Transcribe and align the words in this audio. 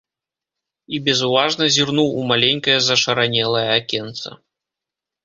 І 0.97 1.01
безуважна 1.09 1.67
зірнуў 1.75 2.09
у 2.21 2.23
маленькае 2.31 2.77
зашаранелае 2.87 3.67
акенца. 3.77 4.29